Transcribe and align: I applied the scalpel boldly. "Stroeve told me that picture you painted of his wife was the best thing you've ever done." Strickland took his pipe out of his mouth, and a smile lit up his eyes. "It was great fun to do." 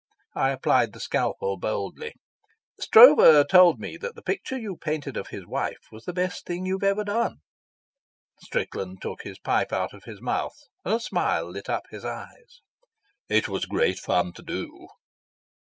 I 0.33 0.49
applied 0.49 0.93
the 0.93 0.99
scalpel 0.99 1.57
boldly. 1.57 2.15
"Stroeve 2.79 3.47
told 3.47 3.79
me 3.79 3.97
that 3.97 4.25
picture 4.25 4.57
you 4.57 4.75
painted 4.75 5.15
of 5.15 5.27
his 5.27 5.45
wife 5.45 5.91
was 5.91 6.05
the 6.05 6.11
best 6.11 6.43
thing 6.47 6.65
you've 6.65 6.83
ever 6.83 7.03
done." 7.03 7.35
Strickland 8.39 9.03
took 9.03 9.21
his 9.21 9.37
pipe 9.37 9.71
out 9.71 9.93
of 9.93 10.05
his 10.05 10.19
mouth, 10.19 10.57
and 10.83 10.95
a 10.95 10.99
smile 10.99 11.51
lit 11.51 11.69
up 11.69 11.85
his 11.91 12.03
eyes. 12.03 12.61
"It 13.29 13.47
was 13.47 13.65
great 13.67 13.99
fun 13.99 14.33
to 14.33 14.41
do." 14.41 14.87